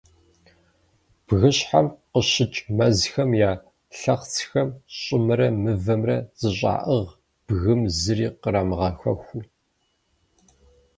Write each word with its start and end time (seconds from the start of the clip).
Бгыщхьэм 1.25 1.87
къыщыкӏ 2.11 2.57
мэзхэм 2.77 3.29
я 3.49 3.51
лъэхъыцхэм 3.99 4.69
щӏымрэ 4.97 5.47
мывэмрэ 5.61 6.17
зэщӏаӏыгъэ 6.39 7.11
бгым 7.45 7.81
зыри 7.99 8.27
кърамыгъэхуэхыу. 8.41 9.41